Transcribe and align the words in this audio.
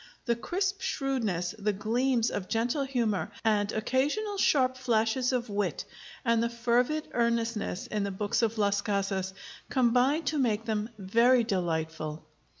The 0.25 0.35
crisp 0.35 0.81
shrewdness, 0.81 1.53
the 1.59 1.73
gleams 1.73 2.31
of 2.31 2.47
gentle 2.47 2.85
humor 2.85 3.29
and 3.45 3.71
occasional 3.71 4.39
sharp 4.39 4.75
flashes 4.75 5.31
of 5.31 5.47
wit, 5.47 5.85
and 6.25 6.41
the 6.41 6.49
fervid 6.49 7.09
earnestness, 7.11 7.85
in 7.85 8.03
the 8.03 8.09
books 8.09 8.41
of 8.41 8.57
Las 8.57 8.81
Casas, 8.81 9.31
combine 9.69 10.23
to 10.23 10.39
make 10.39 10.65
them 10.65 10.89
very 10.97 11.43
delightful. 11.43 12.25